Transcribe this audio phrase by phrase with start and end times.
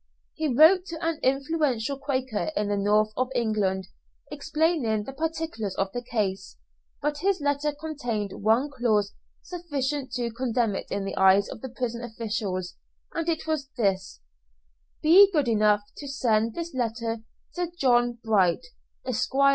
[0.33, 3.87] He wrote to an influential Quaker in the North of England,
[4.31, 6.57] explaining the particulars of the case;
[7.03, 11.69] but his letter contained one clause sufficient to condemn it in the eyes of the
[11.69, 12.77] prison officials,
[13.13, 14.21] and it was this,
[15.03, 17.19] "Be good enough to send this letter
[17.53, 18.65] to John Bright,
[19.05, 19.41] Esq., M.